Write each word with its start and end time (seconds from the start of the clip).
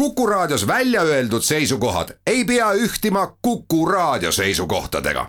Kuku 0.00 0.26
Raadios 0.26 0.66
välja 0.66 1.02
öeldud 1.02 1.42
seisukohad 1.42 2.08
ei 2.26 2.44
pea 2.44 2.72
ühtima 2.72 3.36
Kuku 3.42 3.86
Raadio 3.86 4.32
seisukohtadega. 4.32 5.26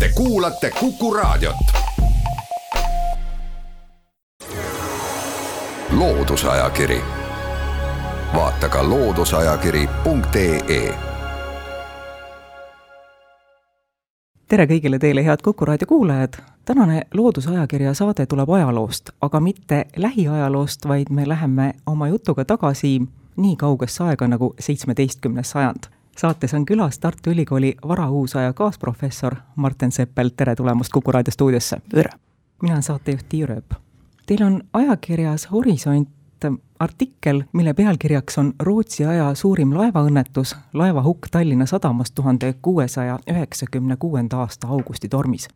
Te 0.00 0.10
kuulate 0.14 0.70
Kuku 0.80 1.14
Raadiot. 1.14 1.56
loodusajakiri, 5.96 7.00
vaata 8.34 8.68
ka 8.68 8.88
looduseajakiri.ee 8.88 10.98
tere 14.48 14.66
kõigile 14.66 14.98
teile, 14.98 15.24
head 15.24 15.38
Kuku 15.42 15.64
raadio 15.64 15.86
kuulajad! 15.86 16.32
tänane 16.64 17.02
Loodusajakirja 17.14 17.94
saade 17.94 18.26
tuleb 18.26 18.50
ajaloost, 18.50 19.10
aga 19.20 19.40
mitte 19.40 19.86
lähiajaloost, 19.96 20.88
vaid 20.88 21.06
me 21.10 21.28
läheme 21.28 21.72
oma 21.86 22.08
jutuga 22.08 22.44
tagasi 22.44 23.00
nii 23.36 23.56
kaugesse 23.56 24.04
aega 24.04 24.28
nagu 24.28 24.54
seitsmeteistkümnes 24.60 25.50
sajand. 25.50 25.90
saates 26.16 26.54
on 26.54 26.66
külas 26.66 26.98
Tartu 26.98 27.30
Ülikooli 27.30 27.74
varauusaja 27.88 28.52
kaasprofessor 28.52 29.34
Martin 29.56 29.92
Seppel, 29.92 30.28
tere 30.36 30.54
tulemast 30.56 30.92
Kuku 30.92 31.12
raadio 31.12 31.32
stuudiosse! 31.32 31.76
tere! 31.88 32.10
mina 32.62 32.74
olen 32.74 32.82
saatejuht 32.82 33.28
Tiia 33.28 33.46
Rööp. 33.46 33.74
Teil 34.26 34.42
on 34.42 34.62
ajakirjas 34.72 35.50
Horisont 35.50 36.08
artikkel, 36.78 37.42
mille 37.52 37.74
pealkirjaks 37.74 38.38
on 38.38 38.52
Rootsi 38.62 39.04
aja 39.04 39.34
suurim 39.34 39.72
laevaõnnetus, 39.76 40.56
laevahukk 40.74 41.28
Tallinna 41.30 41.66
sadamas 41.66 42.10
tuhande 42.10 42.54
kuuesaja 42.62 43.18
üheksakümne 43.30 43.96
kuuenda 43.96 44.36
aasta 44.36 44.68
augustitormis. 44.68 45.48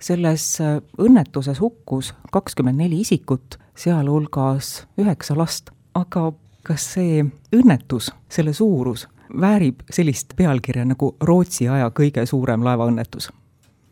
selles 0.00 0.58
õnnetuses 0.98 1.60
hukkus 1.60 2.14
kakskümmend 2.32 2.76
neli 2.76 3.00
isikut, 3.00 3.58
sealhulgas 3.76 4.86
üheksa 4.98 5.38
last, 5.38 5.70
aga 5.94 6.32
kas 6.64 6.86
see 6.96 7.22
õnnetus, 7.54 8.10
selle 8.32 8.54
suurus, 8.56 9.06
väärib 9.40 9.82
sellist 9.92 10.34
pealkirja 10.36 10.84
nagu 10.88 11.14
Rootsi 11.20 11.68
aja 11.68 11.90
kõige 11.94 12.26
suurem 12.26 12.64
laevaõnnetus? 12.64 13.30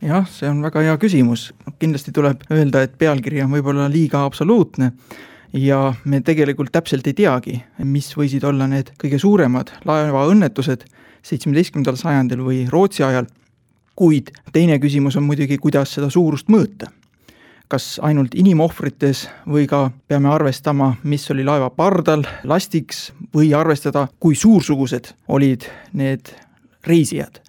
jah, 0.02 0.24
see 0.26 0.48
on 0.50 0.62
väga 0.64 0.82
hea 0.82 0.94
küsimus, 0.98 1.52
kindlasti 1.78 2.12
tuleb 2.14 2.40
öelda, 2.50 2.82
et 2.82 2.96
pealkiri 2.98 3.44
on 3.44 3.52
võib-olla 3.54 3.86
liiga 3.90 4.24
absoluutne 4.26 4.90
ja 5.54 5.92
me 6.04 6.20
tegelikult 6.24 6.72
täpselt 6.74 7.06
ei 7.06 7.14
teagi, 7.14 7.60
mis 7.84 8.10
võisid 8.16 8.44
olla 8.48 8.66
need 8.70 8.90
kõige 8.98 9.20
suuremad 9.22 9.70
laevaõnnetused 9.86 10.88
seitsmeteistkümnendal 11.22 11.98
sajandil 12.00 12.42
või 12.42 12.64
Rootsi 12.70 13.04
ajal, 13.06 13.28
kuid 13.94 14.32
teine 14.52 14.78
küsimus 14.82 15.16
on 15.20 15.26
muidugi, 15.28 15.60
kuidas 15.62 15.94
seda 15.94 16.10
suurust 16.10 16.50
mõõta. 16.50 16.90
Kas 17.72 17.96
ainult 18.04 18.34
inimohvrites 18.36 19.26
või 19.48 19.64
ka 19.70 19.86
peame 20.08 20.28
arvestama, 20.32 20.92
mis 21.08 21.24
oli 21.32 21.44
laeva 21.46 21.70
pardal 21.72 22.26
lastiks 22.44 23.10
või 23.34 23.52
arvestada, 23.56 24.06
kui 24.20 24.36
suursugused 24.36 25.14
olid 25.28 25.68
need 25.96 26.34
reisijad. 26.86 27.40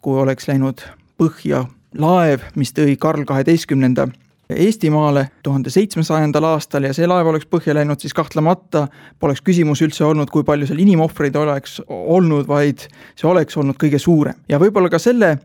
kui 0.00 0.20
oleks 0.22 0.46
läinud 0.46 0.84
põhja 1.18 1.64
laev, 1.98 2.44
mis 2.54 2.70
tõi 2.72 2.94
Karl 2.96 3.24
kaheteistkümnenda 3.26 4.06
Eestimaale 4.46 5.24
tuhande 5.42 5.70
seitsmesajandal 5.74 6.44
aastal 6.44 6.84
ja 6.86 6.92
see 6.94 7.06
laev 7.10 7.26
oleks 7.32 7.48
põhja 7.50 7.74
läinud, 7.74 7.98
siis 7.98 8.14
kahtlemata 8.14 8.84
poleks 9.18 9.42
küsimus 9.42 9.82
üldse 9.82 10.04
olnud, 10.06 10.30
kui 10.30 10.44
palju 10.46 10.68
seal 10.68 10.78
inimohvreid 10.84 11.34
oleks 11.36 11.80
olnud, 11.88 12.46
vaid 12.46 12.84
see 13.18 13.26
oleks 13.26 13.58
olnud 13.58 13.74
kõige 13.82 13.98
suurem. 13.98 14.38
ja 14.48 14.62
võib-olla 14.62 14.92
ka 14.92 15.02
selle 15.02 15.40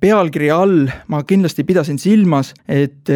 pealkirja 0.00 0.58
all 0.58 0.90
ma 1.06 1.22
kindlasti 1.22 1.64
pidasin 1.64 2.02
silmas, 2.02 2.50
et 2.66 3.06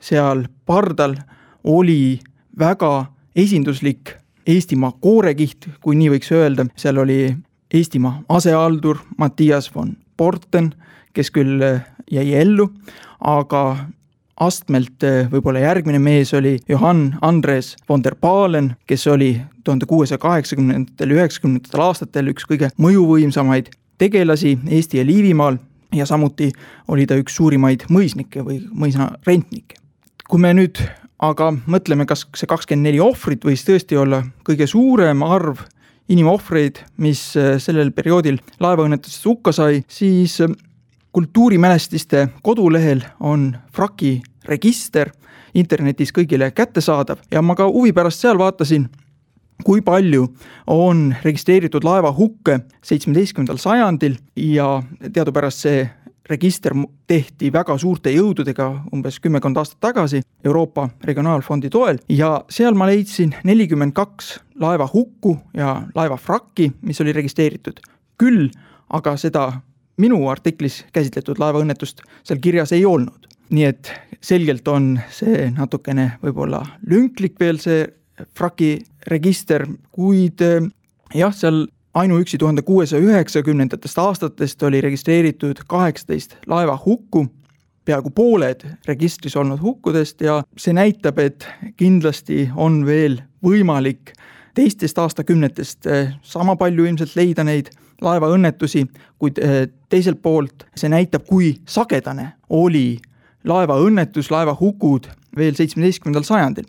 seal 0.00 0.46
pardal 0.66 1.16
oli 1.64 2.20
väga 2.58 3.06
esinduslik 3.36 4.16
Eestimaa 4.46 4.92
koorekiht, 5.00 5.68
kui 5.84 5.94
nii 6.00 6.08
võiks 6.14 6.30
öelda, 6.34 6.64
seal 6.80 6.98
oli 6.98 7.36
Eestimaa 7.74 8.22
asehaldur 8.28 8.98
Mattias 9.18 9.68
von 9.74 9.92
Porten, 10.16 10.72
kes 11.14 11.30
küll 11.30 11.60
jäi 12.10 12.32
ellu, 12.40 12.66
aga 13.20 13.62
astmelt 14.40 15.04
võib-olla 15.30 15.62
järgmine 15.62 16.00
mees 16.02 16.32
oli 16.34 16.56
Johann 16.68 17.14
Andres 17.22 17.74
von 17.88 18.02
der 18.04 18.16
Pahlen, 18.20 18.72
kes 18.86 19.06
oli 19.06 19.34
tuhande 19.64 19.86
kuuesaja 19.86 20.18
kaheksakümnendatel, 20.18 21.14
üheksakümnendatel 21.18 21.84
aastatel 21.84 22.32
üks 22.32 22.48
kõige 22.48 22.72
mõjuvõimsamaid 22.80 23.70
tegelasi 24.00 24.56
Eesti 24.66 25.02
ja 25.02 25.06
Liivimaal 25.06 25.60
ja 25.94 26.06
samuti 26.06 26.50
oli 26.88 27.06
ta 27.06 27.18
üks 27.20 27.36
suurimaid 27.36 27.86
mõisnikke 27.92 28.44
või 28.46 28.62
mõisarentnikke. 28.72 29.79
Kui 30.30 30.38
me 30.38 30.52
nüüd 30.54 30.78
aga 31.26 31.50
mõtleme, 31.50 32.06
kas 32.06 32.22
see 32.38 32.48
kakskümmend 32.48 32.86
neli 32.86 33.00
ohvrit 33.02 33.42
võis 33.44 33.64
tõesti 33.66 33.98
olla 33.98 34.22
kõige 34.46 34.68
suurem 34.70 35.24
arv 35.26 35.64
inimohvreid, 36.10 36.78
mis 37.02 37.22
eh, 37.38 37.56
sellel 37.62 37.90
perioodil 37.94 38.38
laevaõnnetuses 38.62 39.26
hukka 39.26 39.52
sai, 39.54 39.82
siis 39.90 40.38
eh, 40.44 40.54
kultuurimälestiste 41.10 42.28
kodulehel 42.46 43.02
on 43.26 43.50
vraki 43.74 44.20
register 44.46 45.10
internetis 45.58 46.14
kõigile 46.14 46.52
kättesaadav 46.54 47.24
ja 47.30 47.42
ma 47.42 47.58
ka 47.58 47.66
huvi 47.66 47.90
pärast 47.94 48.22
seal 48.22 48.38
vaatasin, 48.38 48.86
kui 49.66 49.82
palju 49.82 50.28
on 50.70 51.08
registreeritud 51.26 51.84
laevahukke 51.84 52.60
seitsmeteistkümnendal 52.86 53.58
sajandil 53.58 54.14
ja 54.38 54.76
teadupärast 55.10 55.66
see 55.66 55.88
register 56.30 56.74
tehti 57.10 57.50
väga 57.52 57.76
suurte 57.78 58.12
jõududega 58.14 58.68
umbes 58.94 59.20
kümmekond 59.20 59.58
aastat 59.60 59.80
tagasi 59.80 60.22
Euroopa 60.44 60.88
Regionaalfondi 61.04 61.70
toel 61.70 61.98
ja 62.08 62.44
seal 62.50 62.74
ma 62.78 62.86
leidsin 62.90 63.34
nelikümmend 63.44 63.94
kaks 63.96 64.36
laeva 64.60 64.88
hukku 64.92 65.36
ja 65.54 65.82
laeva 65.94 66.18
vrakki, 66.28 66.70
mis 66.82 67.00
oli 67.00 67.12
registreeritud. 67.12 67.80
küll 68.18 68.50
aga 68.88 69.16
seda 69.16 69.52
minu 69.98 70.28
artiklis 70.28 70.84
käsitletud 70.92 71.38
laevaõnnetust 71.38 72.02
seal 72.24 72.40
kirjas 72.40 72.72
ei 72.72 72.86
olnud 72.86 73.30
nii 73.50 73.66
et 73.66 73.90
selgelt 74.22 74.68
on 74.68 74.94
see 75.14 75.48
natukene 75.54 76.12
võib-olla 76.22 76.62
lünklik 76.86 77.38
veel, 77.40 77.58
see 77.58 77.86
fraki 78.36 78.78
register, 79.10 79.64
kuid 79.94 80.42
eh, 80.44 80.66
jah, 81.16 81.34
seal 81.34 81.64
ainuüksi 81.94 82.38
tuhande 82.38 82.62
kuuesaja 82.62 83.02
üheksakümnendatest 83.02 83.98
aastatest 83.98 84.62
oli 84.62 84.80
registreeritud 84.80 85.64
kaheksateist 85.66 86.36
laeva 86.46 86.78
hukku, 86.86 87.26
peaaegu 87.84 88.10
pooled 88.10 88.64
registris 88.86 89.36
olnud 89.36 89.60
hukkudest 89.62 90.20
ja 90.20 90.42
see 90.56 90.74
näitab, 90.76 91.18
et 91.18 91.46
kindlasti 91.76 92.48
on 92.56 92.84
veel 92.86 93.20
võimalik 93.44 94.12
teistest 94.54 94.98
aastakümnetest 94.98 95.86
eh, 95.86 96.12
sama 96.22 96.56
palju 96.56 96.84
ilmselt 96.84 97.16
leida 97.16 97.44
neid 97.44 97.70
laevaõnnetusi, 98.02 98.84
kuid 99.18 99.38
eh, 99.42 99.62
teiselt 99.88 100.22
poolt 100.22 100.66
see 100.76 100.90
näitab, 100.92 101.26
kui 101.26 101.54
sagedane 101.66 102.32
oli 102.48 103.00
laevaõnnetus, 103.44 104.30
laevahukud 104.30 105.08
veel 105.36 105.56
seitsmeteistkümnendal 105.56 106.26
sajandil. 106.26 106.68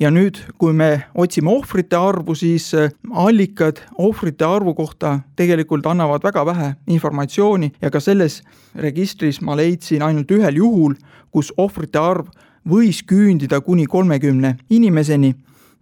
Ja 0.00 0.10
nüüd, 0.10 0.40
kui 0.58 0.74
me 0.74 1.04
otsime 1.14 1.52
ohvrite 1.52 1.96
arvu, 1.96 2.34
siis 2.34 2.72
äh, 2.74 2.90
allikad 3.10 3.80
ohvrite 3.98 4.46
arvu 4.46 4.74
kohta 4.74 5.18
tegelikult 5.38 5.86
annavad 5.86 6.24
väga 6.24 6.46
vähe 6.46 6.72
informatsiooni 6.90 7.72
ja 7.82 7.90
ka 7.90 8.00
selles 8.00 8.42
registris 8.74 9.40
ma 9.40 9.56
leidsin 9.56 10.02
ainult 10.02 10.30
ühel 10.34 10.58
juhul, 10.58 10.98
kus 11.30 11.52
ohvrite 11.56 11.98
arv 11.98 12.30
võis 12.68 13.02
küündida 13.06 13.60
kuni 13.60 13.86
kolmekümne 13.86 14.56
inimeseni. 14.70 15.34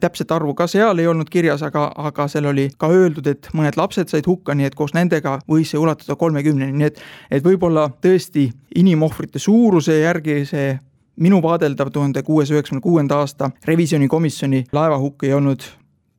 Täpset 0.03 0.33
arvu 0.35 0.51
ka 0.59 0.67
seal 0.67 0.99
ei 0.99 1.07
olnud 1.07 1.29
kirjas, 1.31 1.63
aga, 1.63 1.85
aga 1.95 2.27
seal 2.29 2.49
oli 2.51 2.67
ka 2.77 2.89
öeldud, 2.91 3.27
et 3.31 3.47
mõned 3.55 3.77
lapsed 3.79 4.11
said 4.11 4.27
hukka, 4.27 4.57
nii 4.59 4.67
et 4.67 4.75
koos 4.75 4.97
nendega 4.97 5.37
võis 5.47 5.71
see 5.71 5.79
ulatuda 5.79 6.17
kolmekümneni, 6.19 6.75
nii 6.75 6.89
et, 6.89 6.99
et 7.31 7.45
võib-olla 7.47 7.87
tõesti 8.03 8.49
inimohvrite 8.83 9.39
suuruse 9.39 10.01
järgi 10.01 10.43
see 10.51 10.73
minu 11.17 11.43
vaadeldav 11.43 11.91
tuhande 11.93 12.23
kuuesaja 12.23 12.59
üheksakümne 12.59 12.83
kuuenda 12.83 13.19
aasta 13.21 13.51
revisjonikomisjoni 13.65 14.65
laevahukk 14.73 15.25
ei 15.25 15.35
olnud 15.35 15.65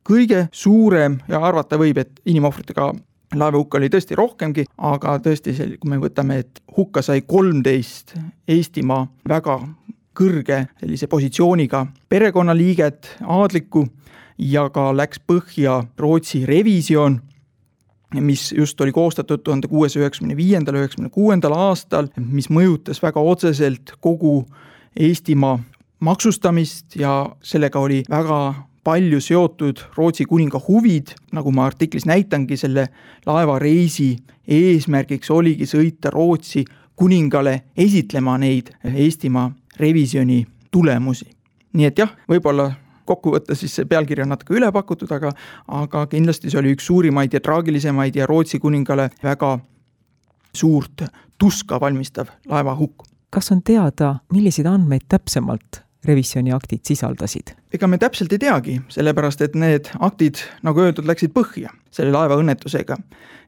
kõige 0.08 0.46
suurem 0.52 1.18
ja 1.28 1.40
arvata 1.40 1.78
võib, 1.80 1.98
et 1.98 2.20
inimohvritega 2.26 2.92
laevahukka 3.34 3.78
oli 3.78 3.90
tõesti 3.90 4.16
rohkemgi, 4.18 4.66
aga 4.78 5.18
tõesti, 5.24 5.54
kui 5.80 5.90
me 5.90 5.98
võtame, 6.02 6.38
et 6.44 6.62
hukka 6.76 7.02
sai 7.02 7.24
kolmteist 7.26 8.14
Eestimaa 8.48 9.06
väga 9.28 9.58
kõrge 10.14 10.64
sellise 10.80 11.08
positsiooniga 11.10 11.86
perekonnaliiget, 12.08 13.16
aadlikku 13.22 13.86
ja 14.38 14.68
ka 14.70 14.92
läks 14.94 15.22
põhja 15.26 15.80
Rootsi 15.98 16.44
revisjon, 16.46 17.18
mis 18.14 18.52
just 18.54 18.80
oli 18.80 18.92
koostatud 18.94 19.42
tuhande 19.42 19.68
kuuesaja 19.68 20.04
üheksakümne 20.04 20.36
viiendal, 20.38 20.78
üheksakümne 20.78 21.10
kuuendal 21.10 21.56
aastal, 21.58 22.12
mis 22.16 22.46
mõjutas 22.50 23.02
väga 23.02 23.20
otseselt 23.20 23.96
kogu 24.00 24.44
Eestimaa 24.96 25.58
maksustamist 26.00 26.96
ja 26.96 27.36
sellega 27.42 27.78
oli 27.78 28.02
väga 28.10 28.54
palju 28.84 29.20
seotud 29.20 29.80
Rootsi 29.96 30.24
kuninga 30.24 30.60
huvid, 30.68 31.14
nagu 31.32 31.50
ma 31.52 31.66
artiklis 31.66 32.04
näitangi, 32.06 32.56
selle 32.56 32.88
laevareisi 33.26 34.16
eesmärgiks 34.48 35.30
oligi 35.30 35.66
sõita 35.66 36.12
Rootsi 36.12 36.64
kuningale 36.96 37.62
esitlema 37.76 38.36
neid 38.38 38.70
Eestimaa 38.84 39.50
revisjoni 39.80 40.44
tulemusi. 40.70 41.26
nii 41.74 41.86
et 41.86 41.98
jah, 41.98 42.10
võib-olla 42.30 42.68
kokkuvõttes 43.04 43.60
siis 43.60 43.74
see 43.74 43.88
pealkiri 43.88 44.22
on 44.22 44.30
natuke 44.32 44.54
üle 44.54 44.70
pakutud, 44.72 45.10
aga 45.12 45.32
aga 45.68 46.06
kindlasti 46.06 46.50
see 46.50 46.60
oli 46.60 46.74
üks 46.76 46.86
suurimaid 46.86 47.34
ja 47.34 47.40
traagilisemaid 47.40 48.16
ja 48.16 48.26
Rootsi 48.26 48.60
kuningale 48.62 49.10
väga 49.22 49.58
suurt 50.54 51.02
tuska 51.38 51.80
valmistav 51.80 52.30
laevahukk. 52.48 53.08
Kas 53.34 53.50
on 53.52 53.62
teada, 53.66 54.14
milliseid 54.32 54.66
andmeid 54.70 55.08
täpsemalt 55.10 55.82
revisjoniaktid 56.04 56.84
sisaldasid? 56.86 57.54
ega 57.74 57.88
me 57.90 57.98
täpselt 57.98 58.32
ei 58.32 58.38
teagi, 58.38 58.78
sellepärast 58.92 59.42
et 59.42 59.56
need 59.58 59.90
aktid, 59.98 60.42
nagu 60.62 60.84
öeldud, 60.84 61.06
läksid 61.08 61.32
põhja 61.34 61.72
selle 61.94 62.14
laevaõnnetusega. 62.14 62.96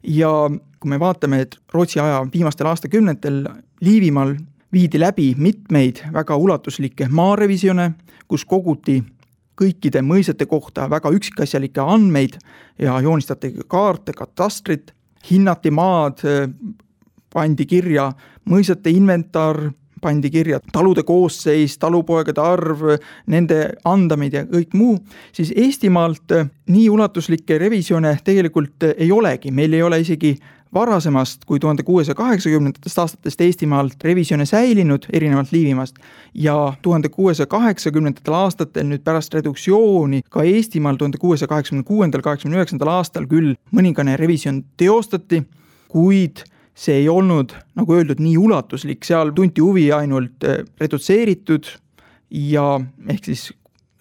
ja 0.02 0.32
kui 0.80 0.90
me 0.90 1.00
vaatame, 1.00 1.40
et 1.46 1.58
Rootsi 1.74 2.00
aja 2.02 2.24
viimastel 2.32 2.66
aastakümnetel 2.66 3.44
Liivimaal 3.80 4.34
viidi 4.72 5.00
läbi 5.00 5.34
mitmeid 5.38 6.02
väga 6.12 6.36
ulatuslikke 6.36 7.08
maarevisjone, 7.08 7.92
kus 8.28 8.44
koguti 8.44 9.02
kõikide 9.56 10.02
mõisate 10.04 10.46
kohta 10.46 10.90
väga 10.90 11.12
üksikasjalikke 11.14 11.80
andmeid 11.80 12.36
ja 12.78 12.98
joonistati 13.00 13.54
kaarte, 13.68 14.12
katastrit, 14.12 14.92
hinnati 15.30 15.70
maad, 15.70 16.20
pandi 17.36 17.66
kirja 17.68 18.10
mõisate 18.48 18.92
inventar, 18.94 19.68
pandi 20.00 20.30
kirja 20.30 20.60
talude 20.72 21.02
koosseis, 21.06 21.76
talupoegade 21.82 22.40
arv, 22.40 22.84
nende 23.32 23.60
andmeid 23.84 24.36
ja 24.36 24.44
kõik 24.48 24.76
muu, 24.76 24.98
siis 25.36 25.52
Eestimaalt 25.56 26.36
nii 26.72 26.88
ulatuslikke 26.92 27.58
revisjone 27.58 28.16
tegelikult 28.24 28.90
ei 28.94 29.10
olegi, 29.12 29.50
meil 29.50 29.76
ei 29.76 29.82
ole 29.82 30.00
isegi 30.04 30.36
varasemast 30.74 31.44
kui 31.48 31.60
tuhande 31.62 31.82
kuuesaja 31.86 32.14
kaheksakümnendatest 32.14 32.98
aastatest 32.98 33.40
Eestimaalt 33.40 34.04
revisjone 34.04 34.44
säilinud, 34.46 35.06
erinevalt 35.12 35.52
Liivimaast, 35.52 35.96
ja 36.34 36.72
tuhande 36.82 37.08
kuuesaja 37.08 37.46
kaheksakümnendatel 37.46 38.34
aastatel 38.34 38.90
nüüd 38.90 39.04
pärast 39.06 39.34
reduktsiooni 39.34 40.22
ka 40.30 40.44
Eestimaal 40.44 41.00
tuhande 41.00 41.18
kuuesaja 41.22 41.48
kaheksakümne 41.48 41.86
kuuendal, 41.88 42.24
kaheksakümne 42.26 42.60
üheksandal 42.60 42.92
aastal 42.98 43.28
küll 43.30 43.54
mõningane 43.72 44.18
revisjon 44.20 44.64
teostati, 44.76 45.42
kuid 45.88 46.44
see 46.76 47.00
ei 47.00 47.08
olnud, 47.08 47.54
nagu 47.78 47.96
öeldud, 47.96 48.20
nii 48.20 48.36
ulatuslik, 48.36 49.04
seal 49.08 49.32
tunti 49.36 49.64
huvi 49.64 49.88
ainult 49.96 50.44
äh, 50.44 50.60
redutseeritud 50.80 51.70
ja 52.30 52.74
ehk 53.08 53.30
siis 53.30 53.48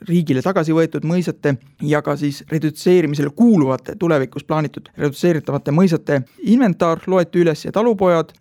riigile 0.05 0.41
tagasi 0.43 0.73
võetud 0.75 1.05
mõisate 1.07 1.55
ja 1.85 2.01
ka 2.05 2.15
siis 2.19 2.43
redutseerimisele 2.51 3.31
kuuluvate, 3.35 3.95
tulevikus 3.99 4.43
plaanitud 4.43 4.89
redutseeritavate 4.97 5.73
mõisate 5.73 6.21
inventar 6.43 7.01
loeti 7.07 7.41
üles 7.41 7.65
ja 7.65 7.71
talupojad, 7.75 8.33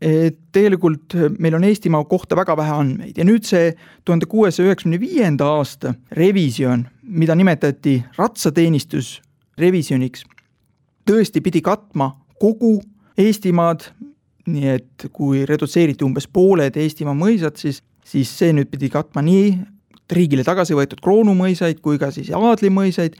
et 0.00 0.38
tegelikult 0.52 1.14
meil 1.38 1.56
on 1.56 1.64
Eestimaa 1.64 2.04
kohta 2.04 2.36
väga 2.36 2.56
vähe 2.58 2.74
andmeid. 2.74 3.16
Ja 3.16 3.24
nüüd 3.24 3.46
see 3.48 3.70
tuhande 4.04 4.28
kuuesaja 4.28 4.68
üheksakümne 4.68 5.00
viienda 5.00 5.48
aasta 5.56 5.94
revisjon, 6.12 6.84
mida 7.02 7.34
nimetati 7.38 8.02
ratsateenistus 8.18 9.20
revisjoniks, 9.58 10.26
tõesti 11.08 11.40
pidi 11.40 11.62
katma 11.64 12.10
kogu 12.40 12.76
Eestimaad, 13.18 13.86
nii 14.46 14.68
et 14.76 15.06
kui 15.12 15.44
redutseeriti 15.48 16.04
umbes 16.04 16.28
pooled 16.28 16.76
Eestimaa 16.76 17.16
mõisad, 17.16 17.56
siis, 17.56 17.80
siis 18.04 18.30
see 18.38 18.52
nüüd 18.52 18.68
pidi 18.72 18.90
katma 18.92 19.24
nii 19.24 19.56
riigile 20.12 20.44
tagasi 20.46 20.76
võetud 20.76 21.00
kroonumõisaid 21.02 21.80
kui 21.82 21.98
ka 21.98 22.12
siis 22.14 22.30
aadlimõisaid 22.36 23.16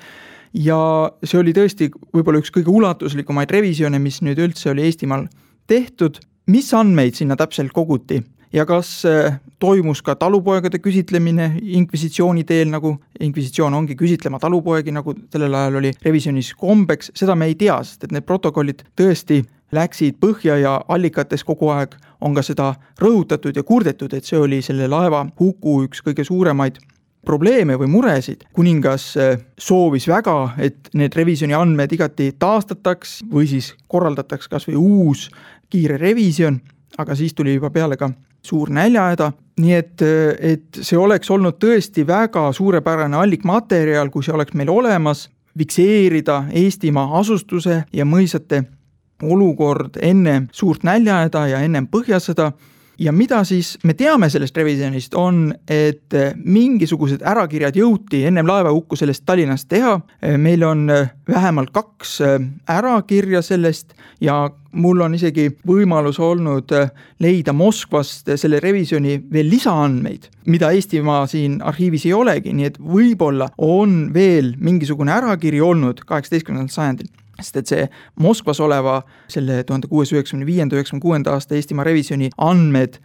ja 0.63 0.79
see 1.25 1.41
oli 1.41 1.55
tõesti 1.57 1.91
võib-olla 2.15 2.41
üks 2.43 2.53
kõige 2.55 2.71
ulatuslikumaid 2.71 3.51
revisjone, 3.51 3.99
mis 3.99 4.21
nüüd 4.23 4.41
üldse 4.43 4.71
oli 4.71 4.87
Eestimaal 4.87 5.27
tehtud. 5.67 6.21
mis 6.47 6.69
andmeid 6.75 7.15
sinna 7.15 7.35
täpselt 7.37 7.73
koguti 7.75 8.21
ja 8.53 8.65
kas 8.67 9.05
äh, 9.05 9.41
toimus 9.59 10.03
ka 10.03 10.15
talupoegade 10.15 10.79
küsitlemine 10.79 11.57
inkvisitsiooni 11.61 12.45
teel, 12.45 12.71
nagu 12.71 12.97
inkvisitsioon 13.21 13.75
ongi 13.75 13.97
küsitlema 13.99 14.39
talupoegi, 14.39 14.93
nagu 14.95 15.15
sellel 15.33 15.55
ajal 15.55 15.81
oli 15.81 15.93
revisjonis 16.05 16.53
kombeks, 16.55 17.11
seda 17.15 17.35
me 17.35 17.51
ei 17.51 17.55
tea, 17.59 17.81
sest 17.83 18.07
et 18.07 18.15
need 18.15 18.27
protokollid 18.29 18.85
tõesti 18.97 19.43
läksid 19.73 20.19
põhja 20.21 20.59
ja 20.61 20.75
allikates 20.89 21.45
kogu 21.45 21.71
aeg 21.75 21.97
on 22.21 22.35
ka 22.35 22.43
seda 22.43 22.75
rõhutatud 23.01 23.57
ja 23.57 23.63
kurdetud, 23.63 24.13
et 24.15 24.25
see 24.25 24.39
oli 24.39 24.63
selle 24.63 24.89
laeva 24.89 25.27
huku 25.41 25.83
üks 25.87 26.03
kõige 26.07 26.25
suuremaid 26.25 26.79
probleeme 27.27 27.75
või 27.79 27.91
muresid. 27.91 28.45
kuningas 28.53 29.17
äh, 29.17 29.39
soovis 29.59 30.07
väga, 30.09 30.55
et 30.59 30.91
need 30.95 31.15
revisjoni 31.15 31.55
andmed 31.55 31.93
igati 31.93 32.33
taastataks 32.39 33.19
või 33.33 33.49
siis 33.51 33.75
korraldataks 33.89 34.49
kas 34.49 34.69
või 34.69 34.77
uus 34.77 35.27
kiire 35.71 35.99
revisjon, 35.99 36.61
aga 36.99 37.15
siis 37.19 37.35
tuli 37.35 37.57
juba 37.57 37.71
peale 37.71 37.97
ka 37.97 38.11
suur 38.47 38.71
näljahäda, 38.71 39.33
nii 39.61 39.75
et, 39.75 40.03
äh, 40.03 40.53
et 40.55 40.81
see 40.81 40.99
oleks 40.99 41.31
olnud 41.31 41.59
tõesti 41.59 42.07
väga 42.07 42.53
suurepärane 42.53 43.19
allikmaterjal, 43.19 44.11
kui 44.11 44.23
see 44.23 44.35
oleks 44.35 44.55
meil 44.55 44.71
olemas, 44.71 45.27
fikseerida 45.59 46.45
Eestimaa 46.53 47.19
asustuse 47.19 47.85
ja 47.93 48.05
mõisate 48.05 48.63
olukord 49.23 49.99
enne 50.03 50.43
suurt 50.53 50.85
näljahäda 50.85 51.47
ja 51.53 51.61
ennem 51.65 51.89
põhjasõda. 51.91 52.53
Ja 52.99 53.13
mida 53.13 53.43
siis 53.45 53.75
me 53.85 53.93
teame 53.93 54.31
sellest 54.33 54.57
revisjonist, 54.57 55.15
on, 55.21 55.51
et 55.69 56.15
mingisugused 56.41 57.21
ärakirjad 57.29 57.77
jõuti 57.77 58.23
ennem 58.25 58.49
laevahukku 58.49 58.97
sellest 58.97 59.27
Tallinnast 59.29 59.69
teha. 59.69 59.99
meil 60.41 60.63
on 60.65 60.89
vähemalt 61.29 61.71
kaks 61.77 62.19
ärakirja 62.73 63.43
sellest 63.43 63.93
ja 64.21 64.51
mul 64.73 65.01
on 65.01 65.15
isegi 65.15 65.51
võimalus 65.69 66.17
olnud 66.21 66.73
leida 67.21 67.53
Moskvast 67.53 68.33
selle 68.37 68.61
revisjoni 68.65 69.21
veel 69.33 69.51
lisaandmeid, 69.51 70.31
mida 70.47 70.73
Eestimaa 70.73 71.27
siin 71.27 71.61
arhiivis 71.63 72.07
ei 72.07 72.17
olegi, 72.17 72.57
nii 72.57 72.65
et 72.65 72.81
võib-olla 72.81 73.51
on 73.59 74.09
veel 74.15 74.55
mingisugune 74.57 75.13
ärakiri 75.13 75.61
olnud 75.61 76.01
kaheksateistkümnendal 76.09 76.73
sajandil 76.73 77.13
sest 77.41 77.57
et 77.61 77.71
see 77.73 77.89
Moskvas 78.21 78.61
oleva 78.61 79.01
selle 79.33 79.63
tuhande 79.65 79.89
kuuesaja 79.91 80.21
üheksakümne 80.21 80.47
viienda, 80.47 80.77
üheksakümne 80.77 81.03
kuuenda 81.03 81.37
aasta 81.37 81.55
Eestimaa 81.55 81.85
revisjoni 81.85 82.31
andmed 82.39 83.01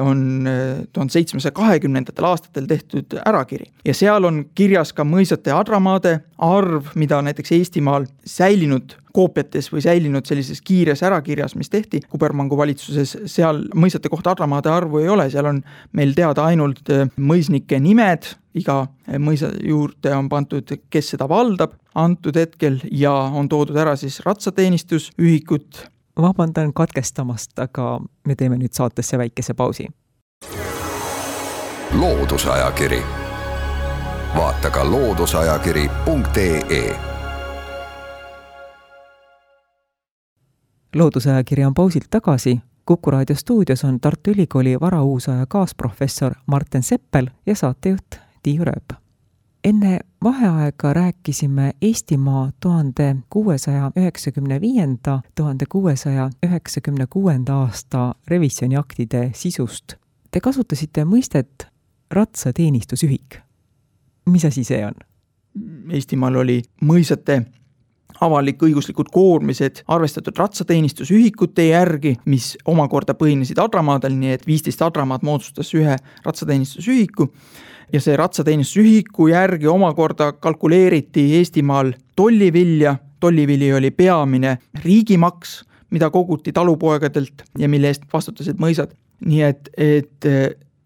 on 0.00 0.46
eh, 0.46 0.86
tuhande 0.92 1.12
seitsmesaja 1.12 1.52
kahekümnendatel 1.54 2.24
aastatel 2.26 2.66
tehtud 2.66 3.14
ärakiri. 3.26 3.70
ja 3.84 3.94
seal 3.94 4.24
on 4.24 4.44
kirjas 4.54 4.90
ka 4.92 5.04
mõisate 5.06 5.54
adramaade 5.54 6.16
arv, 6.38 6.90
mida 6.98 7.20
näiteks 7.22 7.52
Eestimaal 7.52 8.08
säilinud 8.26 8.96
koopiates 9.12 9.70
või 9.72 9.84
säilinud 9.84 10.26
sellises 10.26 10.62
kiires 10.66 11.02
ärakirjas, 11.06 11.54
mis 11.54 11.70
tehti 11.70 12.00
kubermangu 12.10 12.56
valitsuses, 12.58 13.16
seal 13.26 13.62
mõisate 13.74 14.10
kohta 14.10 14.34
adramaade 14.34 14.70
arvu 14.72 14.98
ei 14.98 15.08
ole, 15.08 15.28
seal 15.30 15.46
on 15.46 15.62
meil 15.92 16.14
teada 16.18 16.48
ainult 16.50 16.90
eh, 16.90 17.06
mõisnike 17.16 17.78
nimed, 17.78 18.32
iga 18.58 18.86
mõisa 19.22 19.52
juurde 19.62 20.10
on 20.16 20.26
pandud, 20.28 20.74
kes 20.90 21.14
seda 21.14 21.28
valdab 21.30 21.78
antud 21.94 22.36
hetkel 22.36 22.80
ja 22.90 23.12
on 23.12 23.48
toodud 23.48 23.78
ära 23.78 23.94
siis 23.96 24.18
ratsateenistusühikut. 24.26 25.86
Vabandan 26.20 26.74
katkestamast, 26.74 27.58
aga 27.58 28.00
me 28.26 28.34
teeme 28.34 28.56
nüüd 28.56 28.72
saatesse 28.72 29.18
väikese 29.18 29.54
pausi. 29.54 29.88
loodusajakiri, 31.92 33.02
vaata 34.36 34.70
ka 34.70 34.90
looduseajakiri.ee 34.90 36.96
loodusajakiri 40.94 41.64
on 41.64 41.74
pausilt 41.74 42.06
tagasi 42.10 42.60
Kuku 42.86 43.10
raadio 43.10 43.36
stuudios 43.36 43.84
on 43.84 44.00
Tartu 44.00 44.30
Ülikooli 44.30 44.80
varauusaja 44.80 45.46
kaasprofessor 45.46 46.32
Martin 46.46 46.82
Seppel 46.82 47.26
ja 47.46 47.56
saatejuht 47.56 48.16
Tiiu 48.42 48.64
Rööp. 48.64 49.01
Enne 49.64 50.00
vaheaega 50.24 50.92
rääkisime 50.92 51.72
Eestimaa 51.82 52.50
tuhande 52.60 53.16
kuuesaja 53.30 53.92
üheksakümne 53.96 54.60
viienda, 54.60 55.20
tuhande 55.34 55.64
kuuesaja 55.68 56.30
üheksakümne 56.46 57.06
kuuenda 57.06 57.54
aasta 57.54 58.14
revisjoniaktide 58.28 59.30
sisust. 59.34 59.94
Te 60.30 60.40
kasutasite 60.40 61.04
mõistet 61.04 61.66
ratsateenistusühik. 62.10 63.36
mis 64.26 64.44
asi 64.44 64.64
see 64.64 64.86
on? 64.86 64.94
Eestimaal 65.90 66.34
oli 66.34 66.62
mõisate 66.82 67.42
avalik-õiguslikud 68.20 69.10
koormised 69.12 69.82
arvestatud 69.88 70.36
ratsateenistusühikute 70.38 71.66
järgi, 71.68 72.16
mis 72.24 72.56
omakorda 72.68 73.14
põhinesid 73.18 73.60
adramaadel, 73.62 74.14
nii 74.18 74.36
et 74.36 74.46
viisteist 74.46 74.82
adramaad 74.82 75.24
moodustas 75.26 75.72
ühe 75.74 75.96
ratsateenistusühiku 76.24 77.28
ja 77.92 78.00
see 78.00 78.16
ratsateenistusühiku 78.16 79.28
järgi 79.32 79.68
omakorda 79.70 80.32
kalkuleeriti 80.32 81.26
Eestimaal 81.36 81.92
tollivilja, 82.16 82.96
tollivili 83.20 83.72
oli 83.72 83.90
peamine 83.90 84.58
riigimaks, 84.84 85.62
mida 85.90 86.10
koguti 86.10 86.52
talupoegadelt 86.52 87.44
ja 87.58 87.68
mille 87.68 87.92
eest 87.92 88.08
vastutasid 88.12 88.60
mõisad. 88.60 88.94
nii 89.24 89.42
et, 89.42 89.68
et 89.78 90.26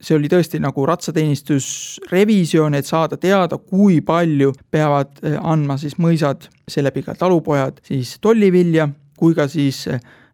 see 0.01 0.17
oli 0.17 0.29
tõesti 0.29 0.61
nagu 0.61 0.87
ratsateenistusrevisjon, 0.87 2.75
et 2.75 2.87
saada 2.87 3.17
teada, 3.17 3.59
kui 3.59 4.01
palju 4.01 4.53
peavad 4.71 5.23
andma 5.41 5.79
siis 5.81 5.97
mõisad, 5.99 6.49
seeläbi 6.69 7.03
ka 7.03 7.15
talupojad, 7.15 7.81
siis 7.87 8.19
tollivilja, 8.21 8.89
kui 9.17 9.35
ka 9.35 9.49
siis 9.49 9.87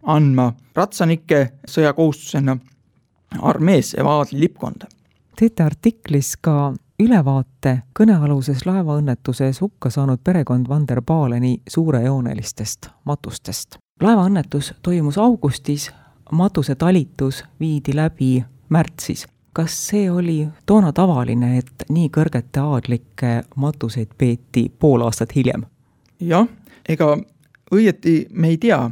andma 0.03 0.53
ratsanikke 0.75 1.45
sõjakohustusena 1.69 2.57
armeesse 3.43 4.01
ja 4.01 4.09
aadli 4.09 4.41
lippkonda 4.41 4.91
teete 5.43 5.63
artiklis 5.63 6.37
ka 6.39 6.73
ülevaate 7.03 7.73
kõnealuses 7.99 8.61
laevaõnnetuses 8.67 9.59
hukka 9.59 9.91
saanud 9.91 10.21
perekond 10.25 10.69
Van 10.69 10.85
der 10.89 11.01
Paleni 11.03 11.57
suurejoonelistest 11.69 12.91
matustest. 13.05 13.79
laevaõnnetus 14.01 14.75
toimus 14.83 15.19
augustis, 15.19 15.91
matuse 16.33 16.75
talitus 16.75 17.45
viidi 17.61 17.97
läbi 17.97 18.45
märtsis. 18.69 19.27
Kas 19.53 19.75
see 19.89 20.11
oli 20.11 20.49
toona 20.67 20.93
tavaline, 20.93 21.59
et 21.59 21.85
nii 21.93 22.09
kõrgete 22.15 22.61
aadlike 22.63 23.33
matuseid 23.57 24.15
peeti 24.19 24.71
pool 24.79 25.05
aastat 25.05 25.35
hiljem? 25.37 25.67
jah, 26.21 26.47
ega 26.89 27.17
õieti 27.75 28.27
me 28.31 28.53
ei 28.53 28.59
tea, 28.63 28.85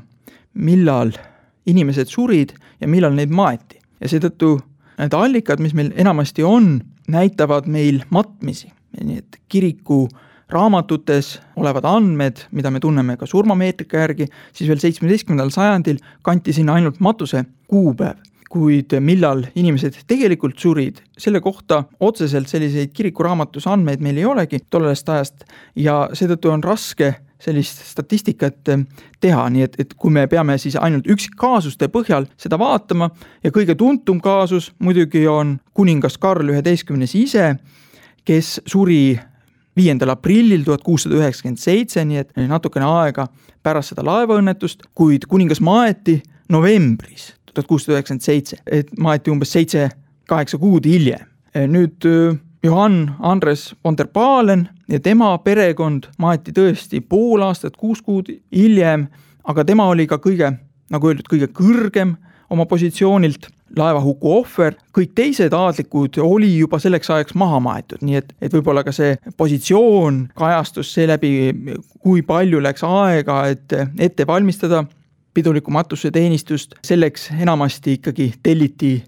millal 0.54 1.12
inimesed 1.70 2.10
surid 2.10 2.56
ja 2.80 2.88
millal 2.88 3.14
neid 3.14 3.30
maeti 3.30 3.78
ja 4.00 4.08
seetõttu 4.10 4.56
need 4.98 5.14
allikad, 5.16 5.60
mis 5.62 5.74
meil 5.76 5.92
enamasti 5.96 6.44
on, 6.44 6.80
näitavad 7.10 7.68
meil 7.70 8.02
matmisi, 8.10 8.70
nii 9.00 9.20
et 9.22 9.38
kiriku 9.48 10.06
raamatutes 10.50 11.36
olevad 11.56 11.86
andmed, 11.86 12.44
mida 12.50 12.70
me 12.70 12.80
tunneme 12.82 13.16
ka 13.16 13.26
surmameetrika 13.26 14.02
järgi, 14.02 14.26
siis 14.52 14.68
veel 14.68 14.82
seitsmeteistkümnendal 14.82 15.52
sajandil 15.54 16.00
kanti 16.26 16.52
sinna 16.52 16.74
ainult 16.78 17.00
matuse 17.00 17.44
kuupäev. 17.70 18.18
Kuid 18.50 18.96
millal 18.98 19.44
inimesed 19.54 20.00
tegelikult 20.10 20.58
surid, 20.58 20.98
selle 21.18 21.38
kohta 21.40 21.84
otseselt 22.02 22.50
selliseid 22.50 22.90
kirikuraamatus 22.90 23.68
andmeid 23.70 24.02
meil 24.02 24.18
ei 24.18 24.26
olegi 24.26 24.58
tollest 24.70 25.08
ajast 25.08 25.44
ja 25.78 26.08
seetõttu 26.18 26.50
on 26.50 26.64
raske 26.66 27.12
sellist 27.40 27.84
statistikat 27.88 28.68
eh, 28.74 28.82
teha, 29.22 29.46
nii 29.54 29.64
et, 29.64 29.78
et 29.84 29.94
kui 29.94 30.12
me 30.12 30.26
peame 30.30 30.58
siis 30.60 30.76
ainult 30.76 31.08
üksikkaasuste 31.08 31.88
põhjal 31.94 32.26
seda 32.40 32.58
vaatama 32.60 33.10
ja 33.44 33.54
kõige 33.54 33.78
tuntum 33.78 34.20
kaasus 34.20 34.72
muidugi 34.82 35.24
on 35.30 35.56
kuningas 35.74 36.18
Karl 36.20 36.50
üheteistkümnes 36.52 37.14
ise, 37.16 37.54
kes 38.26 38.58
suri 38.66 39.14
viiendal 39.78 40.12
aprillil 40.12 40.66
tuhat 40.66 40.82
kuussada 40.84 41.16
üheksakümmend 41.22 41.62
seitse, 41.62 42.02
nii 42.04 42.24
et 42.24 42.34
natukene 42.50 42.88
aega 42.90 43.28
pärast 43.62 43.94
seda 43.94 44.04
laevaõnnetust, 44.04 44.90
kuid 44.98 45.30
kuningas 45.30 45.62
maeti 45.64 46.18
novembris 46.50 47.30
tuhat 47.54 47.68
kuussada 47.68 47.98
üheksakümmend 47.98 48.26
seitse, 48.26 48.60
et 48.66 48.92
maeti 48.98 49.30
umbes 49.30 49.52
seitse-kaheksa 49.56 50.58
kuud 50.58 50.86
hiljem. 50.86 51.26
nüüd 51.50 52.06
Johann 52.62 53.10
Andres 53.20 53.74
von 53.84 53.96
der 53.96 54.06
Pahlen 54.06 54.68
ja 54.88 55.00
tema 55.00 55.38
perekond 55.38 56.10
maeti 56.18 56.52
tõesti 56.52 57.00
pool 57.00 57.40
aastat, 57.42 57.76
kuus 57.80 58.02
kuud 58.04 58.28
hiljem, 58.52 59.06
aga 59.48 59.64
tema 59.64 59.86
oli 59.88 60.04
ka 60.06 60.18
kõige, 60.20 60.52
nagu 60.92 61.08
öeldud, 61.08 61.30
kõige 61.30 61.48
kõrgem 61.56 62.18
oma 62.50 62.66
positsioonilt. 62.68 63.48
Laevahuku 63.78 64.32
ohver, 64.34 64.74
kõik 64.90 65.12
teised 65.14 65.54
aadlikud 65.54 66.16
oli 66.26 66.48
juba 66.56 66.80
selleks 66.82 67.10
ajaks 67.14 67.36
maha 67.38 67.60
maetud, 67.62 68.00
nii 68.02 68.16
et, 68.18 68.32
et 68.42 68.54
võib-olla 68.56 68.82
ka 68.82 68.90
see 68.90 69.12
positsioon 69.38 70.24
kajastus 70.34 70.90
seeläbi, 70.96 71.30
kui 72.02 72.24
palju 72.26 72.58
läks 72.60 72.82
aega, 72.82 73.44
et 73.54 73.76
ette 74.02 74.26
valmistada 74.26 74.82
piduliku 75.40 75.72
matuseteenistust, 75.72 76.76
selleks 76.84 77.30
enamasti 77.40 77.96
ikkagi 77.96 78.32
telliti 78.42 79.04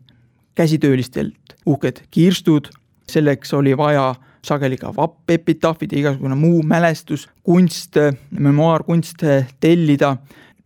käsitöölistelt 0.54 1.56
uhked 1.66 2.06
kirstud. 2.10 2.72
Selleks 3.10 3.52
oli 3.54 3.76
vaja 3.76 4.14
sageli 4.44 4.76
ka 4.76 4.94
vappepitahvid 4.96 5.92
ja 5.92 5.98
igasugune 5.98 6.34
muu 6.34 6.62
mälestus, 6.62 7.28
kunst, 7.42 7.98
memuaarkunst 8.30 9.24
tellida, 9.60 10.16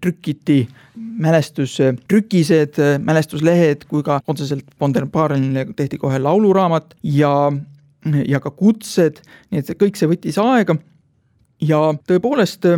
trükiti 0.00 0.68
mälestustrükised, 0.96 2.78
mälestuslehed 3.02 3.84
kui 3.88 4.02
ka 4.02 4.20
otseselt 4.26 4.64
von 4.80 4.94
der 4.94 5.06
Barenile 5.06 5.66
tehti 5.76 5.98
kohe 5.98 6.18
lauluraamat 6.18 6.94
ja, 7.02 7.52
ja 8.28 8.40
ka 8.40 8.50
kutsed, 8.50 9.22
nii 9.50 9.64
et 9.64 9.72
kõik 9.80 9.98
see 9.98 10.12
võttis 10.12 10.38
aega. 10.38 10.76
ja 11.60 11.78
tõepoolest 12.06 12.68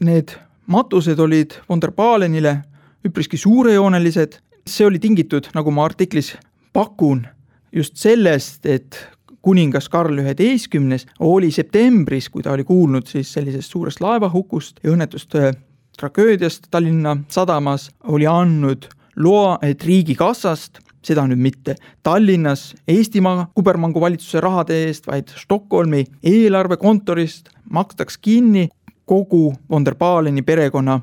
need 0.00 0.32
matused 0.66 1.18
olid 1.18 1.56
von 1.68 1.80
der 1.80 1.92
Balenile 1.92 2.62
üpriski 3.04 3.36
suurejoonelised, 3.36 4.38
see 4.66 4.86
oli 4.86 5.00
tingitud, 5.02 5.48
nagu 5.54 5.70
ma 5.74 5.84
artiklis 5.88 6.36
pakun, 6.72 7.26
just 7.72 7.96
sellest, 7.98 8.66
et 8.66 8.98
kuningas 9.42 9.88
Karl 9.90 10.20
üheteistkümnes 10.22 11.06
oli 11.26 11.50
septembris, 11.50 12.28
kui 12.30 12.44
ta 12.44 12.52
oli 12.54 12.64
kuulnud 12.64 13.10
siis 13.10 13.32
sellisest 13.34 13.74
suurest 13.74 14.00
laevahukust 14.00 14.78
ja 14.84 14.92
õnnetust 14.94 15.34
äh, 15.38 15.50
tragöödiast 15.98 16.70
Tallinna 16.70 17.16
sadamas, 17.28 17.90
oli 18.04 18.26
andnud 18.26 18.86
loa, 19.16 19.58
et 19.62 19.84
riigikassast, 19.84 20.78
seda 21.02 21.24
nüüd 21.26 21.40
mitte 21.42 21.74
Tallinnas 22.06 22.70
Eestimaa 22.88 23.48
kubermangu 23.54 24.00
valitsuse 24.00 24.40
rahade 24.40 24.84
eest, 24.86 25.08
vaid 25.10 25.32
Stockholmi 25.34 26.04
eelarvekontorist 26.22 27.50
makstaks 27.70 28.18
kinni 28.22 28.68
kogu 29.12 29.54
von 29.70 29.84
der 29.84 29.94
Baleni 29.94 30.42
perekonna 30.42 31.00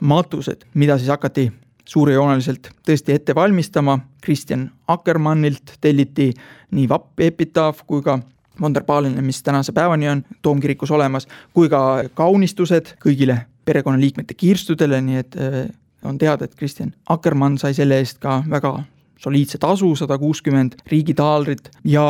matused, 0.00 0.64
mida 0.74 0.96
siis 0.98 1.12
hakati 1.12 1.46
suurejooneliselt 1.86 2.72
tõesti 2.86 3.14
ette 3.14 3.34
valmistama, 3.38 3.98
Kristjan 4.22 4.64
Akkermannilt 4.90 5.76
telliti 5.80 6.32
nii 6.74 6.88
vapp 6.90 7.20
epitaaf 7.22 7.84
kui 7.86 8.02
ka 8.02 8.18
von 8.60 8.74
der 8.74 8.82
Balenile, 8.86 9.22
mis 9.22 9.42
tänase 9.42 9.72
päevani 9.72 10.10
on 10.10 10.24
toomkirikus 10.42 10.90
olemas, 10.90 11.28
kui 11.54 11.70
ka 11.70 12.02
kaunistused 12.18 12.96
kõigile 13.02 13.38
perekonnaliikmete 13.64 14.34
kirstudele, 14.34 14.98
nii 15.00 15.22
et 15.22 15.38
äh, 15.38 15.62
on 16.02 16.18
teada, 16.18 16.48
et 16.48 16.58
Kristjan 16.58 16.90
Akkermann 17.14 17.60
sai 17.62 17.76
selle 17.78 18.02
eest 18.02 18.18
ka 18.22 18.40
väga 18.50 18.74
soliidse 19.22 19.62
tasu, 19.62 19.94
sada 19.94 20.18
kuuskümmend 20.18 20.80
riigitaaldrit 20.90 21.70
ja 21.86 22.06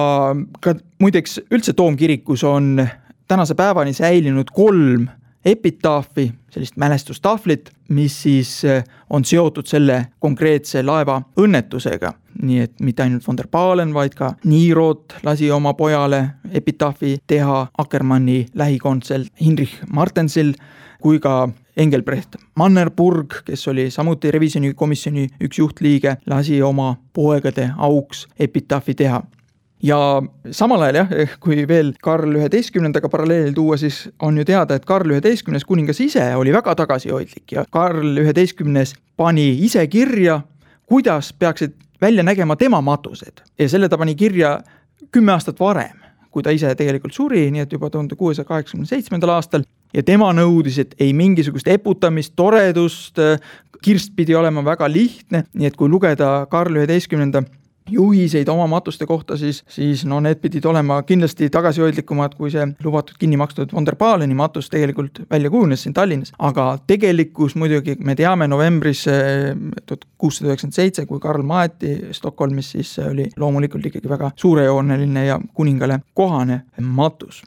ka 0.64 0.78
muideks 1.02 1.42
üldse 1.52 1.76
toomkirikus 1.76 2.44
on 2.48 2.78
tänase 3.28 3.54
päevani 3.54 3.92
säilinud 3.92 4.48
kolm 4.56 5.10
epitaafi, 5.44 6.32
sellist 6.50 6.76
mälestustahvlit, 6.76 7.70
mis 7.88 8.22
siis 8.22 8.64
eh, 8.64 8.84
on 9.10 9.24
seotud 9.24 9.66
selle 9.66 10.06
konkreetse 10.18 10.82
laeva 10.82 11.22
õnnetusega. 11.40 12.12
nii 12.42 12.60
et 12.64 12.80
mitte 12.80 13.02
ainult 13.02 13.26
von 13.28 13.36
der 13.36 13.46
Pahlen, 13.50 13.92
vaid 13.94 14.14
ka 14.16 14.34
Niirot 14.44 15.14
lasi 15.22 15.50
oma 15.50 15.74
pojale 15.74 16.30
epitaafi 16.52 17.18
teha, 17.26 17.66
Akkermanni 17.78 18.46
lähikondsel 18.54 19.26
Heinrich 19.40 19.82
Martensil 19.92 20.54
kui 21.02 21.18
ka 21.20 21.48
Engelbrecht 21.76 22.36
Mannerburg, 22.54 23.42
kes 23.44 23.68
oli 23.68 23.90
samuti 23.90 24.30
revisjonikomisjoni 24.30 25.28
üks 25.44 25.58
juhtliige, 25.58 26.16
lasi 26.26 26.62
oma 26.62 26.96
poegade 27.12 27.70
auks 27.76 28.26
epitaafi 28.40 28.94
teha 28.94 29.22
ja 29.82 29.98
samal 30.50 30.82
ajal 30.82 31.00
jah, 31.02 31.12
eh, 31.16 31.36
kui 31.40 31.66
veel 31.68 31.92
Karl 32.02 32.36
üheteistkümnendaga 32.38 33.08
paralleeli 33.08 33.52
tuua, 33.54 33.76
siis 33.76 34.04
on 34.22 34.38
ju 34.38 34.44
teada, 34.44 34.74
et 34.78 34.84
Karl 34.86 35.10
üheteistkümnes 35.10 35.64
kuningas 35.64 36.00
ise 36.00 36.24
oli 36.36 36.52
väga 36.54 36.74
tagasihoidlik 36.78 37.56
ja 37.56 37.64
Karl 37.70 38.22
üheteistkümnes 38.22 38.94
pani 39.16 39.50
ise 39.64 39.86
kirja, 39.86 40.40
kuidas 40.86 41.32
peaksid 41.32 41.74
välja 42.00 42.22
nägema 42.22 42.56
tema 42.56 42.80
matused. 42.80 43.42
Ja 43.58 43.68
selle 43.68 43.88
ta 43.88 43.98
pani 43.98 44.14
kirja 44.14 44.60
kümme 45.10 45.32
aastat 45.32 45.60
varem, 45.60 45.98
kui 46.30 46.42
ta 46.42 46.50
ise 46.50 46.74
tegelikult 46.74 47.14
suri, 47.14 47.50
nii 47.50 47.66
et 47.66 47.72
juba 47.72 47.90
tuhande 47.90 48.16
kuuesaja 48.18 48.48
kaheksakümne 48.48 48.86
seitsmendal 48.86 49.36
aastal. 49.36 49.66
Ja 49.94 50.02
tema 50.02 50.30
nõudis, 50.32 50.78
et 50.80 50.94
ei 51.00 51.12
mingisugust 51.12 51.68
eputamist, 51.68 52.32
toredust, 52.36 53.18
kirst 53.82 54.14
pidi 54.16 54.34
olema 54.34 54.64
väga 54.64 54.88
lihtne, 54.88 55.44
nii 55.52 55.68
et 55.68 55.76
kui 55.76 55.90
lugeda 55.90 56.46
Karl 56.50 56.78
üheteistkümnenda 56.80 57.42
juhiseid 57.90 58.48
oma 58.48 58.66
matuste 58.66 59.06
kohta, 59.06 59.36
siis, 59.36 59.62
siis 59.68 60.04
no 60.06 60.20
need 60.20 60.40
pidid 60.42 60.64
olema 60.64 61.00
kindlasti 61.06 61.50
tagasihoidlikumad, 61.52 62.34
kui 62.38 62.50
see 62.50 62.66
lubatud 62.84 63.18
kinni 63.18 63.36
makstud 63.40 63.72
von 63.74 63.86
der 63.86 63.96
Baleni 63.96 64.34
matus 64.34 64.70
tegelikult 64.70 65.22
välja 65.30 65.50
kujunes 65.50 65.82
siin 65.82 65.94
Tallinnas. 65.94 66.32
aga 66.38 66.78
tegelikkus 66.86 67.54
muidugi 67.54 67.96
me 68.00 68.14
teame 68.14 68.48
novembris 68.48 69.06
eh, 69.06 69.54
tuhat 69.86 70.04
kuussada 70.18 70.50
üheksakümmend 70.50 70.78
seitse, 70.78 71.06
kui 71.06 71.20
Karl 71.20 71.42
maeti 71.42 71.96
Stockholmis, 72.12 72.70
siis 72.76 72.94
see 72.94 73.08
oli 73.08 73.30
loomulikult 73.36 73.86
ikkagi 73.86 74.08
väga 74.08 74.30
suurejooneline 74.36 75.26
ja 75.26 75.40
kuningale 75.54 76.00
kohane 76.14 76.62
matus 76.80 77.42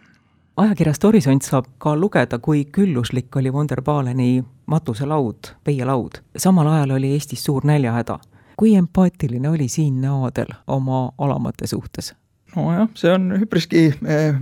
ajakirjast 0.58 1.04
Horisont 1.04 1.44
saab 1.44 1.66
ka 1.78 1.96
lugeda, 2.00 2.40
kui 2.40 2.66
külluslik 2.72 3.36
oli 3.36 3.52
von 3.54 3.68
der 3.68 3.82
Baleni 3.82 4.44
matuselaud, 4.72 5.52
peielaud. 5.64 6.22
samal 6.38 6.68
ajal 6.68 6.96
oli 6.96 7.12
Eestis 7.12 7.44
suur 7.44 7.66
näljahäda 7.66 8.20
kui 8.58 8.76
empaatiline 8.76 9.50
oli 9.50 9.68
siinne 9.72 10.08
aadel 10.08 10.54
oma 10.68 11.10
alamate 11.18 11.68
suhtes? 11.68 12.14
nojah, 12.56 12.88
see 12.96 13.12
on 13.12 13.32
üpriski 13.36 13.90
eh, 13.92 14.38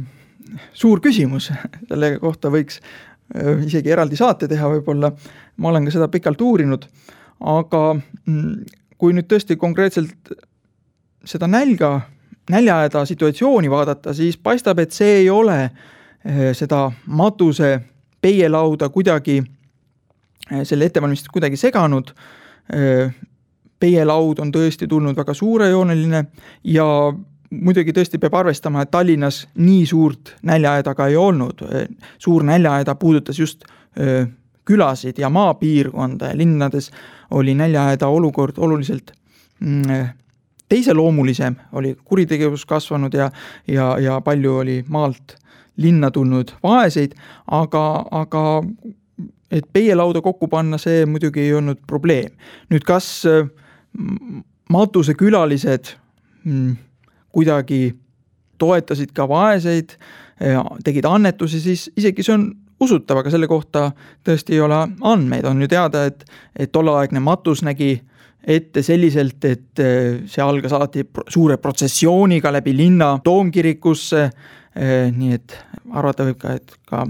suur 0.74 1.01
küsimus, 1.01 1.50
selle 1.89 2.15
kohta 2.22 2.51
võiks 2.53 2.79
eh, 2.79 3.65
isegi 3.65 3.93
eraldi 3.93 4.20
saate 4.20 4.48
teha 4.51 4.70
võib-olla, 4.75 5.13
ma 5.58 5.74
olen 5.74 5.89
ka 5.89 5.96
seda 5.98 6.10
pikalt 6.13 6.41
uurinud, 6.41 6.86
aga 7.53 7.84
mm, 7.96 8.82
kui 9.01 9.15
nüüd 9.15 9.27
tõesti 9.27 9.58
konkreetselt 9.60 10.36
seda 11.25 11.48
nälga, 11.48 12.01
näljahäda 12.50 13.05
situatsiooni 13.05 13.72
vaadata, 13.72 14.13
siis 14.13 14.38
paistab, 14.38 14.79
et 14.79 14.91
see 14.91 15.24
ei 15.24 15.29
ole 15.29 15.58
eh, 15.63 16.51
seda 16.55 16.86
matuse 17.08 17.77
peielauda 18.22 18.89
kuidagi, 18.89 19.41
eh, 20.51 20.63
selle 20.63 20.88
ettevalmistust 20.89 21.32
kuidagi 21.34 21.60
seganud. 21.60 22.13
Eh, 22.74 23.13
peielaud 23.80 24.39
on 24.39 24.51
tõesti 24.51 24.88
tulnud 24.88 25.18
väga 25.18 25.34
suurejooneline 25.34 26.25
ja 26.63 26.86
muidugi 27.53 27.94
tõesti 27.94 28.20
peab 28.22 28.34
arvestama, 28.39 28.82
et 28.82 28.92
Tallinnas 28.92 29.44
nii 29.56 29.86
suurt 29.86 30.36
näljahäda 30.42 30.96
ka 30.96 31.08
ei 31.12 31.18
olnud, 31.20 31.62
suur 32.18 32.44
näljahäda 32.44 32.96
puudutas 32.96 33.39
just 33.39 33.65
öö, 34.00 34.25
külasid 34.65 35.20
ja 35.20 35.30
maapiirkonda 35.30 36.32
ja 36.32 36.38
linnades 36.38 36.92
oli 37.32 37.53
näljahäda 37.56 38.08
olukord 38.08 38.58
oluliselt 38.58 39.12
mm, 39.60 40.08
teiseloomulisem, 40.70 41.56
oli 41.72 41.98
kuritegevus 42.03 42.65
kasvanud 42.65 43.13
ja, 43.13 43.32
ja, 43.68 43.98
ja 44.00 44.22
palju 44.22 44.56
oli 44.58 44.84
maalt 44.88 45.36
linna 45.77 46.12
tulnud 46.12 46.51
vaeseid, 46.63 47.15
aga, 47.51 48.06
aga 48.12 48.63
et 49.51 49.65
peielauda 49.74 50.22
kokku 50.22 50.48
panna, 50.48 50.77
see 50.77 51.06
muidugi 51.06 51.42
ei 51.42 51.53
olnud 51.53 51.82
probleem. 51.88 52.32
nüüd, 52.70 52.86
kas 52.86 53.25
matusekülalised 54.73 55.93
mm, 56.43 56.75
kuidagi 57.33 57.93
toetasid 58.62 59.12
ka 59.13 59.25
vaeseid, 59.29 59.95
tegid 60.83 61.05
annetusi, 61.09 61.59
siis 61.62 61.88
isegi 61.97 62.23
see 62.23 62.35
on 62.35 62.45
usutav, 62.83 63.21
aga 63.21 63.31
selle 63.33 63.47
kohta 63.50 63.89
tõesti 64.25 64.57
ei 64.57 64.62
ole 64.63 64.79
andmeid, 65.01 65.45
on 65.50 65.62
ju 65.63 65.69
teada, 65.71 66.05
et, 66.09 66.25
et 66.55 66.71
tolleaegne 66.71 67.21
matus 67.23 67.63
nägi 67.65 67.95
ette 68.43 68.83
selliselt, 68.83 69.39
et 69.47 69.79
eh, 69.79 70.23
see 70.27 70.43
algas 70.43 70.75
alati 70.75 71.05
suure 71.31 71.57
protsessiooniga 71.63 72.51
läbi 72.51 72.75
linna 72.75 73.15
toomkirikusse, 73.23 74.23
eh, 74.75 75.12
nii 75.15 75.38
et 75.38 75.57
arvata 75.93 76.27
võib 76.27 76.39
ka, 76.41 76.57
et 76.59 76.75
ka 76.89 77.05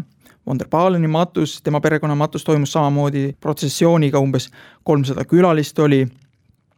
von 0.46 0.60
der 0.60 0.70
Paleni 0.70 1.08
matus, 1.08 1.62
tema 1.64 1.82
perekonna 1.82 2.16
matus 2.20 2.44
toimus 2.46 2.76
samamoodi 2.76 3.32
protsessiooniga, 3.42 4.22
umbes 4.22 4.50
kolmsada 4.84 5.26
külalist 5.26 5.80
oli 5.80 6.04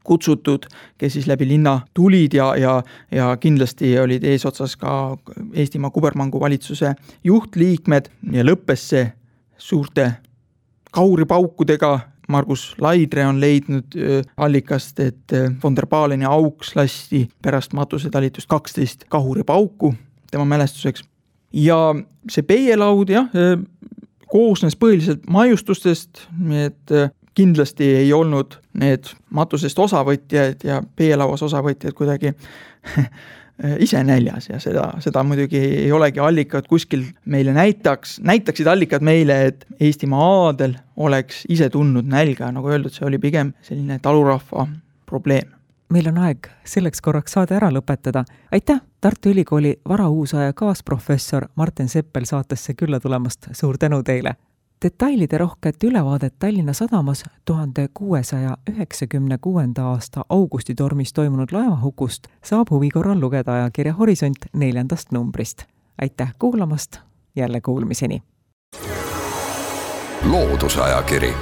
kutsutud, 0.06 0.68
kes 0.98 1.18
siis 1.18 1.28
läbi 1.28 1.48
linna 1.50 1.80
tulid 1.94 2.34
ja, 2.38 2.52
ja, 2.60 2.76
ja 3.12 3.32
kindlasti 3.42 3.96
olid 4.00 4.24
eesotsas 4.24 4.78
ka 4.80 5.18
Eestimaa 5.54 5.90
kubermangu 5.90 6.40
valitsuse 6.40 6.94
juhtliikmed 7.24 8.10
ja 8.32 8.46
lõppes 8.46 8.90
see 8.94 9.06
suurte 9.58 10.12
kauripaukudega. 10.96 12.00
Margus 12.26 12.72
Laidre 12.82 13.22
on 13.30 13.38
leidnud 13.38 13.94
allikast, 14.42 15.00
et 15.00 15.34
von 15.62 15.76
der 15.78 15.86
Baleni 15.86 16.26
auks 16.26 16.72
lasti 16.74 17.28
pärast 17.46 17.76
matusetalitust 17.78 18.50
kaksteist 18.50 19.06
kahuripauku 19.14 19.92
tema 20.32 20.46
mälestuseks. 20.46 21.04
ja 21.54 21.78
see 22.30 22.44
peielaud 22.44 23.10
jah, 23.14 23.30
koosnes 24.32 24.76
põhiliselt 24.76 25.30
maiustustest, 25.30 26.26
nii 26.40 26.66
et 26.72 26.96
kindlasti 27.36 27.88
ei 28.02 28.14
olnud 28.14 28.60
need 28.80 29.12
matusest 29.36 29.80
osavõtjad 29.80 30.64
ja 30.64 30.82
peelauas 30.96 31.44
osavõtjad 31.44 31.94
kuidagi 31.98 32.32
ise 33.86 34.04
näljas 34.04 34.50
ja 34.50 34.60
seda, 34.60 34.88
seda 35.00 35.24
muidugi 35.24 35.60
ei 35.60 35.92
olegi 35.92 36.20
allikad 36.20 36.68
kuskil 36.68 37.06
meile 37.26 37.54
näitaks, 37.56 38.20
näitaksid 38.24 38.68
allikad 38.68 39.04
meile, 39.06 39.46
et 39.52 39.66
Eestimaa 39.80 40.26
aadel 40.46 40.76
oleks 40.96 41.46
ise 41.50 41.70
tundnud 41.70 42.08
nälga, 42.08 42.52
nagu 42.52 42.72
öeldud, 42.72 42.94
see 42.96 43.08
oli 43.08 43.20
pigem 43.20 43.54
selline 43.64 44.00
talurahva 44.04 44.68
probleem. 45.06 45.52
meil 45.90 46.08
on 46.10 46.18
aeg 46.18 46.50
selleks 46.66 47.02
korraks 47.02 47.32
saade 47.38 47.56
ära 47.56 47.72
lõpetada. 47.72 48.26
aitäh, 48.52 48.82
Tartu 49.02 49.30
Ülikooli 49.30 49.76
varauusaja 49.90 50.54
kaasprofessor 50.54 51.48
Martin 51.56 51.90
Seppel 51.90 52.26
saatesse 52.26 52.74
külla 52.74 53.00
tulemast, 53.00 53.48
suur 53.52 53.78
tänu 53.78 54.04
teile! 54.04 54.36
Detailide 54.86 55.38
rohket 55.38 55.84
ülevaadet 55.84 56.34
Tallinna 56.40 56.74
Sadamas 56.74 57.24
tuhande 57.46 57.90
kuuesaja 57.94 58.58
üheksakümne 58.72 59.38
kuuenda 59.42 59.84
aasta 59.84 60.26
augustitormis 60.30 61.14
toimunud 61.14 61.48
laevahukust 61.52 62.28
saab 62.44 62.68
huvi 62.70 62.90
korral 62.90 63.20
lugeda 63.20 63.54
ajakirja 63.54 63.94
Horisont 63.94 64.38
neljandast 64.54 65.12
numbrist. 65.12 65.64
aitäh 66.02 66.34
kuulamast, 66.40 66.98
jälle 67.36 67.62
kuulmiseni! 67.62 68.22
loodusajakiri, 70.32 71.34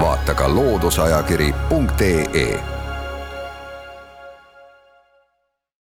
vaata 0.00 0.34
ka 0.34 0.54
looduseajakiri.ee 0.54 2.77